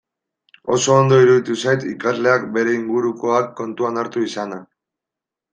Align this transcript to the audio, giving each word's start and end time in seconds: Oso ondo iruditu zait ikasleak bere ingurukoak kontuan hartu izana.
Oso 0.75 0.95
ondo 1.01 1.19
iruditu 1.25 1.57
zait 1.65 1.85
ikasleak 1.91 2.49
bere 2.57 2.75
ingurukoak 2.79 3.55
kontuan 3.63 4.03
hartu 4.05 4.25
izana. 4.31 4.63